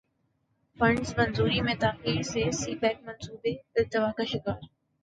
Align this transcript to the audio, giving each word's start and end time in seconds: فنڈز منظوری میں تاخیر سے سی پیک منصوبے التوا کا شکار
فنڈز 0.77 1.13
منظوری 1.17 1.61
میں 1.61 1.75
تاخیر 1.79 2.21
سے 2.31 2.43
سی 2.53 2.75
پیک 2.81 2.97
منصوبے 3.05 3.51
التوا 3.75 4.11
کا 4.17 4.23
شکار 4.25 4.59